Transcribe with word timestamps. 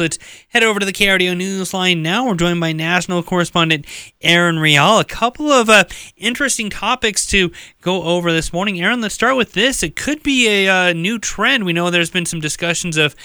Let's 0.00 0.20
head 0.50 0.62
over 0.62 0.78
to 0.78 0.86
the 0.86 0.92
KRDO 0.92 1.36
Newsline 1.36 2.02
now. 2.02 2.24
We're 2.24 2.36
joined 2.36 2.60
by 2.60 2.70
national 2.70 3.24
correspondent 3.24 3.84
Aaron 4.20 4.60
Rial. 4.60 5.00
A 5.00 5.04
couple 5.04 5.50
of 5.50 5.68
uh, 5.68 5.86
interesting 6.16 6.70
topics 6.70 7.26
to 7.26 7.50
go 7.82 8.04
over 8.04 8.30
this 8.30 8.52
morning. 8.52 8.80
Aaron, 8.80 9.00
let's 9.00 9.16
start 9.16 9.34
with 9.34 9.54
this. 9.54 9.82
It 9.82 9.96
could 9.96 10.22
be 10.22 10.46
a 10.46 10.68
uh, 10.68 10.92
new 10.92 11.18
trend. 11.18 11.64
We 11.64 11.72
know 11.72 11.90
there's 11.90 12.12
been 12.12 12.26
some 12.26 12.38
discussions 12.38 12.96
of 12.96 13.16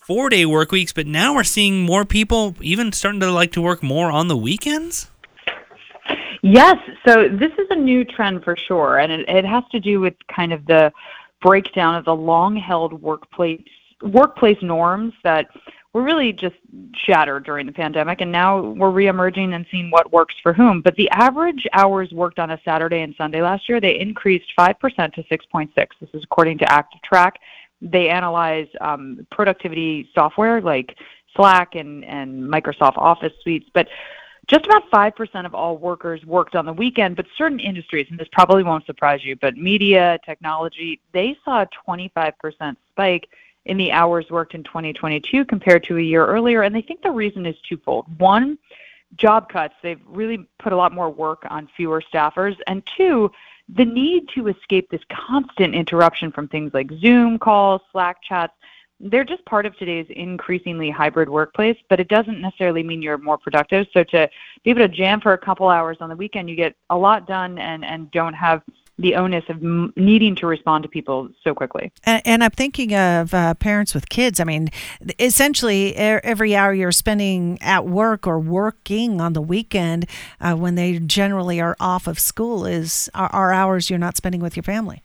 four 0.00 0.28
day 0.28 0.44
work 0.44 0.72
weeks, 0.72 0.92
but 0.92 1.06
now 1.06 1.32
we're 1.32 1.44
seeing 1.44 1.84
more 1.84 2.04
people 2.04 2.56
even 2.60 2.90
starting 2.90 3.20
to 3.20 3.30
like 3.30 3.52
to 3.52 3.62
work 3.62 3.80
more 3.80 4.10
on 4.10 4.26
the 4.26 4.36
weekends. 4.36 5.08
Yes, 6.42 6.74
so 7.06 7.28
this 7.28 7.52
is 7.52 7.68
a 7.70 7.76
new 7.76 8.04
trend 8.04 8.42
for 8.42 8.56
sure, 8.56 8.98
and 8.98 9.12
it, 9.12 9.28
it 9.28 9.44
has 9.44 9.62
to 9.70 9.78
do 9.78 10.00
with 10.00 10.14
kind 10.26 10.52
of 10.52 10.66
the 10.66 10.92
breakdown 11.40 11.94
of 11.94 12.04
the 12.04 12.16
long 12.16 12.56
held 12.56 13.00
workplace 13.00 13.62
workplace 14.02 14.58
norms 14.60 15.14
that 15.24 15.46
were 15.96 16.02
really 16.02 16.30
just 16.30 16.56
shattered 16.94 17.46
during 17.46 17.64
the 17.64 17.72
pandemic, 17.72 18.20
and 18.20 18.30
now 18.30 18.60
we're 18.60 18.90
reemerging 18.90 19.54
and 19.54 19.64
seeing 19.70 19.90
what 19.90 20.12
works 20.12 20.34
for 20.42 20.52
whom. 20.52 20.82
But 20.82 20.94
the 20.96 21.08
average 21.08 21.66
hours 21.72 22.12
worked 22.12 22.38
on 22.38 22.50
a 22.50 22.60
Saturday 22.66 23.00
and 23.00 23.14
Sunday 23.16 23.40
last 23.40 23.66
year, 23.66 23.80
they 23.80 23.98
increased 23.98 24.52
5% 24.58 24.78
to 25.14 25.22
6.6. 25.22 25.70
This 25.74 26.10
is 26.12 26.22
according 26.22 26.58
to 26.58 26.66
ActivTrak. 26.66 27.32
They 27.80 28.10
analyze 28.10 28.68
um, 28.82 29.26
productivity 29.30 30.10
software 30.14 30.60
like 30.60 30.94
Slack 31.34 31.76
and, 31.76 32.04
and 32.04 32.42
Microsoft 32.42 32.98
Office 32.98 33.32
suites, 33.42 33.70
but 33.72 33.88
just 34.48 34.66
about 34.66 34.90
5% 34.90 35.46
of 35.46 35.54
all 35.54 35.78
workers 35.78 36.22
worked 36.26 36.54
on 36.54 36.66
the 36.66 36.74
weekend, 36.74 37.16
but 37.16 37.24
certain 37.38 37.58
industries, 37.58 38.06
and 38.10 38.18
this 38.18 38.28
probably 38.32 38.62
won't 38.62 38.84
surprise 38.84 39.24
you, 39.24 39.34
but 39.36 39.56
media, 39.56 40.18
technology, 40.26 41.00
they 41.12 41.38
saw 41.42 41.62
a 41.62 41.68
25% 41.88 42.76
spike 42.90 43.28
in 43.66 43.76
the 43.76 43.92
hours 43.92 44.30
worked 44.30 44.54
in 44.54 44.62
2022 44.62 45.44
compared 45.44 45.84
to 45.84 45.98
a 45.98 46.02
year 46.02 46.24
earlier. 46.26 46.62
And 46.62 46.74
they 46.74 46.82
think 46.82 47.02
the 47.02 47.10
reason 47.10 47.44
is 47.46 47.56
twofold. 47.68 48.06
One, 48.18 48.58
job 49.16 49.48
cuts. 49.48 49.74
They've 49.82 50.00
really 50.06 50.48
put 50.58 50.72
a 50.72 50.76
lot 50.76 50.92
more 50.92 51.10
work 51.10 51.44
on 51.50 51.68
fewer 51.76 52.02
staffers. 52.02 52.56
And 52.66 52.82
two, 52.96 53.30
the 53.68 53.84
need 53.84 54.28
to 54.34 54.48
escape 54.48 54.90
this 54.90 55.02
constant 55.10 55.74
interruption 55.74 56.30
from 56.30 56.48
things 56.48 56.72
like 56.72 56.90
Zoom 57.00 57.38
calls, 57.38 57.82
Slack 57.92 58.22
chats. 58.22 58.54
They're 58.98 59.24
just 59.24 59.44
part 59.44 59.66
of 59.66 59.76
today's 59.76 60.06
increasingly 60.08 60.88
hybrid 60.88 61.28
workplace, 61.28 61.76
but 61.90 62.00
it 62.00 62.08
doesn't 62.08 62.40
necessarily 62.40 62.82
mean 62.82 63.02
you're 63.02 63.18
more 63.18 63.36
productive. 63.36 63.86
So 63.92 64.04
to 64.04 64.30
be 64.64 64.70
able 64.70 64.80
to 64.82 64.88
jam 64.88 65.20
for 65.20 65.34
a 65.34 65.38
couple 65.38 65.68
hours 65.68 65.98
on 66.00 66.08
the 66.08 66.16
weekend, 66.16 66.48
you 66.48 66.56
get 66.56 66.74
a 66.88 66.96
lot 66.96 67.26
done 67.26 67.58
and, 67.58 67.84
and 67.84 68.10
don't 68.10 68.32
have 68.32 68.62
the 68.98 69.14
onus 69.14 69.44
of 69.48 69.62
needing 69.96 70.34
to 70.36 70.46
respond 70.46 70.82
to 70.82 70.88
people 70.88 71.28
so 71.42 71.54
quickly. 71.54 71.92
And, 72.04 72.22
and 72.24 72.44
I'm 72.44 72.50
thinking 72.50 72.94
of 72.94 73.34
uh, 73.34 73.54
parents 73.54 73.94
with 73.94 74.08
kids. 74.08 74.40
I 74.40 74.44
mean, 74.44 74.68
essentially, 75.18 75.94
every 75.96 76.56
hour 76.56 76.72
you're 76.72 76.92
spending 76.92 77.58
at 77.60 77.86
work 77.86 78.26
or 78.26 78.38
working 78.38 79.20
on 79.20 79.34
the 79.34 79.42
weekend 79.42 80.06
uh, 80.40 80.54
when 80.54 80.74
they 80.74 80.98
generally 80.98 81.60
are 81.60 81.76
off 81.78 82.06
of 82.06 82.18
school 82.18 82.66
is 82.66 83.10
are, 83.14 83.28
are 83.32 83.52
hours 83.52 83.90
you're 83.90 83.98
not 83.98 84.16
spending 84.16 84.40
with 84.40 84.56
your 84.56 84.62
family. 84.62 85.02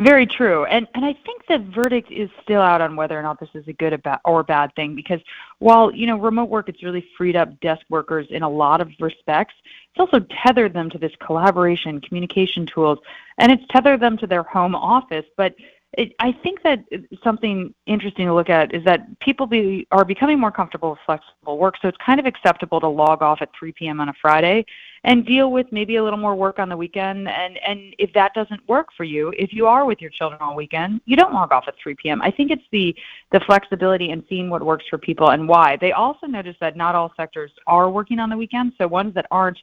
Very 0.00 0.26
true. 0.26 0.64
And 0.64 0.88
and 0.94 1.04
I 1.04 1.12
think 1.12 1.46
the 1.46 1.58
verdict 1.58 2.10
is 2.10 2.30
still 2.42 2.62
out 2.62 2.80
on 2.80 2.96
whether 2.96 3.18
or 3.18 3.22
not 3.22 3.38
this 3.38 3.50
is 3.52 3.68
a 3.68 3.74
good 3.74 4.00
or 4.24 4.42
bad 4.42 4.74
thing 4.74 4.94
because 4.94 5.20
while, 5.58 5.94
you 5.94 6.06
know, 6.06 6.18
remote 6.18 6.48
work 6.48 6.70
it's 6.70 6.82
really 6.82 7.06
freed 7.18 7.36
up 7.36 7.60
desk 7.60 7.84
workers 7.90 8.26
in 8.30 8.42
a 8.42 8.48
lot 8.48 8.80
of 8.80 8.90
respects, 8.98 9.52
it's 9.90 10.00
also 10.00 10.24
tethered 10.42 10.72
them 10.72 10.88
to 10.88 10.96
this 10.96 11.12
collaboration, 11.20 12.00
communication 12.00 12.64
tools, 12.64 12.98
and 13.36 13.52
it's 13.52 13.62
tethered 13.68 14.00
them 14.00 14.16
to 14.16 14.26
their 14.26 14.42
home 14.42 14.74
office, 14.74 15.26
but 15.36 15.54
it, 15.94 16.14
I 16.20 16.32
think 16.32 16.62
that 16.62 16.84
something 17.22 17.74
interesting 17.86 18.26
to 18.26 18.34
look 18.34 18.48
at 18.48 18.72
is 18.72 18.84
that 18.84 19.18
people 19.18 19.46
be, 19.46 19.88
are 19.90 20.04
becoming 20.04 20.38
more 20.38 20.52
comfortable 20.52 20.90
with 20.90 21.00
flexible 21.04 21.58
work. 21.58 21.74
So 21.82 21.88
it's 21.88 21.98
kind 22.04 22.20
of 22.20 22.26
acceptable 22.26 22.78
to 22.80 22.88
log 22.88 23.22
off 23.22 23.38
at 23.42 23.48
3 23.58 23.72
p.m. 23.72 24.00
on 24.00 24.08
a 24.08 24.12
Friday 24.22 24.64
and 25.02 25.26
deal 25.26 25.50
with 25.50 25.66
maybe 25.72 25.96
a 25.96 26.04
little 26.04 26.18
more 26.18 26.36
work 26.36 26.60
on 26.60 26.68
the 26.68 26.76
weekend. 26.76 27.28
And, 27.28 27.58
and 27.66 27.94
if 27.98 28.12
that 28.12 28.34
doesn't 28.34 28.68
work 28.68 28.88
for 28.96 29.02
you, 29.02 29.32
if 29.36 29.52
you 29.52 29.66
are 29.66 29.84
with 29.84 30.00
your 30.00 30.10
children 30.10 30.40
all 30.40 30.54
weekend, 30.54 31.00
you 31.06 31.16
don't 31.16 31.32
log 31.32 31.50
off 31.50 31.64
at 31.66 31.74
3 31.82 31.96
p.m. 31.96 32.22
I 32.22 32.30
think 32.30 32.52
it's 32.52 32.62
the, 32.70 32.94
the 33.32 33.40
flexibility 33.40 34.10
and 34.10 34.22
seeing 34.28 34.48
what 34.48 34.62
works 34.62 34.84
for 34.88 34.98
people 34.98 35.30
and 35.30 35.48
why. 35.48 35.76
They 35.80 35.90
also 35.90 36.26
notice 36.26 36.56
that 36.60 36.76
not 36.76 36.94
all 36.94 37.12
sectors 37.16 37.50
are 37.66 37.90
working 37.90 38.20
on 38.20 38.30
the 38.30 38.36
weekend. 38.36 38.74
So 38.78 38.86
ones 38.86 39.12
that 39.14 39.26
aren't 39.32 39.58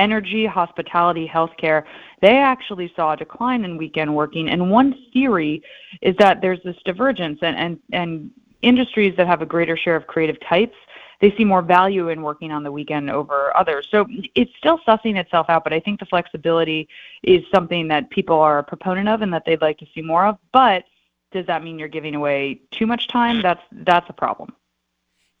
energy, 0.00 0.46
hospitality, 0.46 1.30
healthcare, 1.32 1.84
they 2.22 2.38
actually 2.38 2.92
saw 2.96 3.12
a 3.12 3.16
decline 3.16 3.64
in 3.64 3.76
weekend 3.76 4.12
working. 4.22 4.48
And 4.48 4.70
one 4.70 4.94
theory 5.12 5.62
is 6.00 6.16
that 6.18 6.40
there's 6.40 6.62
this 6.64 6.76
divergence, 6.84 7.38
and, 7.42 7.56
and, 7.56 7.78
and 7.92 8.30
industries 8.62 9.14
that 9.16 9.26
have 9.26 9.42
a 9.42 9.46
greater 9.46 9.76
share 9.76 9.96
of 9.96 10.06
creative 10.06 10.38
types, 10.40 10.76
they 11.20 11.34
see 11.36 11.44
more 11.44 11.62
value 11.62 12.08
in 12.08 12.22
working 12.22 12.50
on 12.50 12.62
the 12.62 12.72
weekend 12.72 13.10
over 13.10 13.54
others. 13.56 13.86
So 13.90 14.06
it's 14.34 14.50
still 14.56 14.78
sussing 14.88 15.18
itself 15.18 15.46
out, 15.50 15.64
but 15.64 15.72
I 15.72 15.80
think 15.80 16.00
the 16.00 16.06
flexibility 16.06 16.88
is 17.22 17.42
something 17.54 17.88
that 17.88 18.08
people 18.10 18.38
are 18.40 18.58
a 18.58 18.64
proponent 18.64 19.08
of 19.08 19.20
and 19.20 19.32
that 19.32 19.44
they'd 19.44 19.60
like 19.60 19.78
to 19.78 19.86
see 19.94 20.00
more 20.00 20.26
of. 20.26 20.38
But 20.52 20.84
does 21.32 21.46
that 21.46 21.62
mean 21.62 21.78
you're 21.78 21.88
giving 21.88 22.14
away 22.14 22.60
too 22.70 22.86
much 22.86 23.08
time? 23.08 23.42
That's 23.42 23.62
that's 23.70 24.08
a 24.08 24.14
problem. 24.14 24.50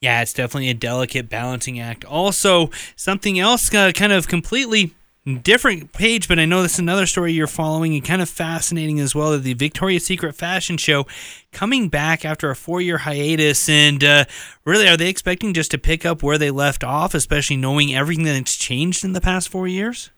Yeah, 0.00 0.22
it's 0.22 0.32
definitely 0.32 0.70
a 0.70 0.74
delicate 0.74 1.28
balancing 1.28 1.78
act. 1.78 2.06
Also, 2.06 2.70
something 2.96 3.38
else 3.38 3.72
uh, 3.74 3.92
kind 3.92 4.12
of 4.12 4.28
completely 4.28 4.94
different 5.42 5.92
page, 5.92 6.26
but 6.26 6.38
I 6.38 6.46
know 6.46 6.62
this 6.62 6.74
is 6.74 6.78
another 6.78 7.04
story 7.04 7.34
you're 7.34 7.46
following 7.46 7.94
and 7.94 8.02
kind 8.02 8.22
of 8.22 8.28
fascinating 8.30 8.98
as 8.98 9.14
well. 9.14 9.38
The 9.38 9.52
Victoria's 9.52 10.06
Secret 10.06 10.34
fashion 10.34 10.78
show 10.78 11.06
coming 11.52 11.90
back 11.90 12.24
after 12.24 12.50
a 12.50 12.56
four 12.56 12.80
year 12.80 12.98
hiatus. 12.98 13.68
And 13.68 14.02
uh, 14.02 14.24
really, 14.64 14.88
are 14.88 14.96
they 14.96 15.10
expecting 15.10 15.52
just 15.52 15.70
to 15.72 15.78
pick 15.78 16.06
up 16.06 16.22
where 16.22 16.38
they 16.38 16.50
left 16.50 16.82
off, 16.82 17.14
especially 17.14 17.56
knowing 17.56 17.94
everything 17.94 18.24
that's 18.24 18.56
changed 18.56 19.04
in 19.04 19.12
the 19.12 19.20
past 19.20 19.50
four 19.50 19.68
years? 19.68 20.10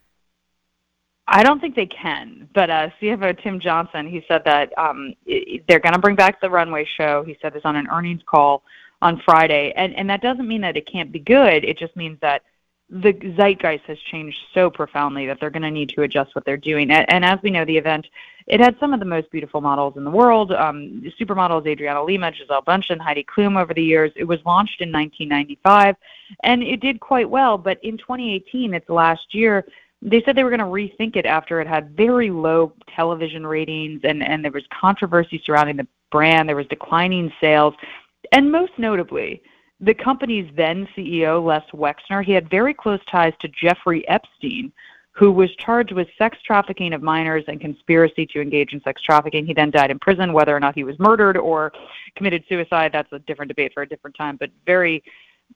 I 1.26 1.42
don't 1.42 1.60
think 1.60 1.74
they 1.76 1.86
can, 1.86 2.48
but 2.54 2.68
uh, 2.68 2.90
CFO 3.00 3.42
Tim 3.42 3.58
Johnson, 3.58 4.08
he 4.08 4.24
said 4.28 4.42
that 4.44 4.76
um, 4.76 5.14
they're 5.26 5.80
going 5.80 5.94
to 5.94 6.00
bring 6.00 6.16
back 6.16 6.40
the 6.40 6.50
runway 6.50 6.86
show. 6.96 7.24
He 7.24 7.36
said 7.40 7.54
this 7.54 7.62
on 7.64 7.74
an 7.74 7.86
earnings 7.90 8.22
call 8.26 8.64
on 9.02 9.20
Friday. 9.24 9.72
And 9.76 9.94
and 9.94 10.08
that 10.08 10.22
doesn't 10.22 10.48
mean 10.48 10.62
that 10.62 10.76
it 10.76 10.90
can't 10.90 11.12
be 11.12 11.18
good. 11.18 11.64
It 11.64 11.76
just 11.76 11.94
means 11.96 12.18
that 12.20 12.42
the 12.88 13.12
zeitgeist 13.36 13.84
has 13.86 13.98
changed 13.98 14.36
so 14.52 14.68
profoundly 14.68 15.26
that 15.26 15.40
they're 15.40 15.50
going 15.50 15.62
to 15.62 15.70
need 15.70 15.88
to 15.88 16.02
adjust 16.02 16.34
what 16.34 16.44
they're 16.44 16.58
doing. 16.58 16.90
And, 16.90 17.10
and, 17.10 17.24
as 17.24 17.38
we 17.42 17.48
know, 17.48 17.64
the 17.64 17.78
event 17.78 18.06
it 18.46 18.60
had 18.60 18.76
some 18.78 18.92
of 18.92 19.00
the 19.00 19.06
most 19.06 19.30
beautiful 19.30 19.60
models 19.60 19.96
in 19.96 20.04
the 20.04 20.10
world. 20.10 20.52
Um, 20.52 21.02
supermodels 21.18 21.66
Adriana 21.66 22.02
Lima, 22.02 22.32
Gisele 22.32 22.62
Bündchen, 22.62 23.00
Heidi 23.00 23.24
Klum 23.24 23.60
over 23.60 23.72
the 23.72 23.82
years. 23.82 24.12
It 24.16 24.24
was 24.24 24.40
launched 24.44 24.80
in 24.80 24.92
1995, 24.92 25.96
and 26.42 26.62
it 26.62 26.80
did 26.80 27.00
quite 27.00 27.30
well. 27.30 27.56
But 27.56 27.82
in 27.82 27.96
2018, 27.96 28.74
its 28.74 28.88
last 28.88 29.32
year, 29.32 29.64
they 30.02 30.20
said 30.22 30.36
they 30.36 30.44
were 30.44 30.54
going 30.54 30.58
to 30.58 30.66
rethink 30.66 31.16
it 31.16 31.24
after 31.24 31.60
it 31.60 31.68
had 31.68 31.96
very 31.96 32.30
low 32.30 32.72
television 32.94 33.46
ratings 33.46 34.00
and, 34.02 34.22
and 34.22 34.44
there 34.44 34.50
was 34.50 34.64
controversy 34.78 35.40
surrounding 35.46 35.76
the 35.76 35.86
brand. 36.10 36.48
There 36.48 36.56
was 36.56 36.66
declining 36.66 37.32
sales. 37.40 37.74
And 38.30 38.52
most 38.52 38.72
notably, 38.78 39.42
the 39.80 39.94
company's 39.94 40.48
then 40.54 40.86
CEO, 40.96 41.44
Les 41.44 41.64
Wexner, 41.72 42.24
he 42.24 42.32
had 42.32 42.48
very 42.48 42.72
close 42.72 43.00
ties 43.10 43.32
to 43.40 43.48
Jeffrey 43.48 44.06
Epstein, 44.08 44.72
who 45.10 45.32
was 45.32 45.54
charged 45.56 45.92
with 45.92 46.08
sex 46.16 46.38
trafficking 46.42 46.94
of 46.94 47.02
minors 47.02 47.44
and 47.48 47.60
conspiracy 47.60 48.24
to 48.26 48.40
engage 48.40 48.72
in 48.72 48.80
sex 48.82 49.02
trafficking. 49.02 49.44
He 49.44 49.52
then 49.52 49.70
died 49.70 49.90
in 49.90 49.98
prison. 49.98 50.32
Whether 50.32 50.56
or 50.56 50.60
not 50.60 50.74
he 50.74 50.84
was 50.84 50.98
murdered 50.98 51.36
or 51.36 51.72
committed 52.16 52.44
suicide, 52.48 52.92
that's 52.92 53.12
a 53.12 53.18
different 53.18 53.48
debate 53.48 53.72
for 53.74 53.82
a 53.82 53.88
different 53.88 54.16
time, 54.16 54.36
but 54.36 54.50
very, 54.64 55.02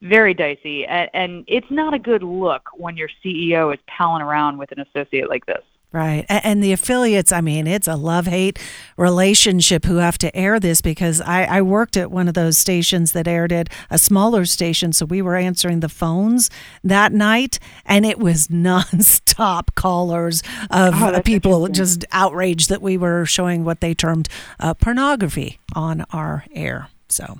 very 0.02 0.34
dicey. 0.34 0.84
And, 0.86 1.44
it's 1.46 1.70
not 1.70 1.94
a 1.94 1.98
good 1.98 2.22
look 2.22 2.68
when 2.74 2.96
your 2.96 3.08
CEO 3.24 3.72
is 3.72 3.80
palling 3.86 4.22
around 4.22 4.58
with 4.58 4.72
an 4.72 4.80
associate 4.80 5.30
like 5.30 5.46
this. 5.46 5.62
Right. 5.96 6.26
And 6.28 6.62
the 6.62 6.72
affiliates, 6.72 7.32
I 7.32 7.40
mean, 7.40 7.66
it's 7.66 7.88
a 7.88 7.96
love 7.96 8.26
hate 8.26 8.58
relationship 8.98 9.86
who 9.86 9.96
have 9.96 10.18
to 10.18 10.36
air 10.36 10.60
this 10.60 10.82
because 10.82 11.22
I, 11.22 11.44
I, 11.44 11.62
worked 11.62 11.96
at 11.96 12.10
one 12.10 12.28
of 12.28 12.34
those 12.34 12.58
stations 12.58 13.12
that 13.12 13.26
aired 13.26 13.50
it, 13.50 13.70
a 13.88 13.96
smaller 13.96 14.44
station. 14.44 14.92
So 14.92 15.06
we 15.06 15.22
were 15.22 15.36
answering 15.36 15.80
the 15.80 15.88
phones 15.88 16.50
that 16.84 17.14
night 17.14 17.58
and 17.86 18.04
it 18.04 18.18
was 18.18 18.48
nonstop 18.48 19.74
callers 19.74 20.42
of 20.70 21.02
oh, 21.02 21.22
people 21.22 21.66
just 21.68 22.04
outraged 22.12 22.68
that 22.68 22.82
we 22.82 22.98
were 22.98 23.24
showing 23.24 23.64
what 23.64 23.80
they 23.80 23.94
termed 23.94 24.28
uh, 24.60 24.74
pornography 24.74 25.60
on 25.74 26.04
our 26.12 26.44
air. 26.52 26.90
So 27.08 27.38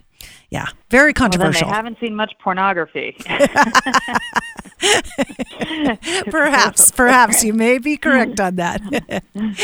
yeah, 0.48 0.69
very 0.90 1.12
controversial. 1.12 1.66
Well, 1.66 1.72
they 1.72 1.76
haven't 1.76 1.98
seen 2.00 2.16
much 2.16 2.32
pornography. 2.42 3.19
perhaps, 6.31 6.90
perhaps 6.90 7.44
you 7.44 7.52
may 7.52 7.78
be 7.78 7.94
hmm. 7.96 8.00
correct 8.02 8.40
on 8.40 8.56
that. 8.56 8.82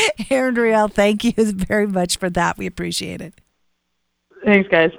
Andrea, 0.29 0.87
thank 0.87 1.23
you 1.23 1.33
very 1.37 1.87
much 1.87 2.17
for 2.17 2.29
that. 2.29 2.57
We 2.57 2.65
appreciate 2.65 3.21
it. 3.21 3.33
Thanks, 4.45 4.69
guys. 4.69 4.91